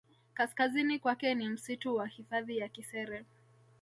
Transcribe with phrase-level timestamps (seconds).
[0.33, 3.25] Kaskazini kwake ni msitu wa hifadhi ya Kisere